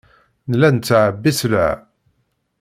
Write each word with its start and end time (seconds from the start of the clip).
Nella 0.49 0.69
nettɛebbi 0.71 1.31
sselɛa. 1.39 1.71